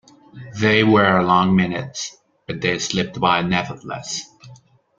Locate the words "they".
0.59-0.83, 2.59-2.79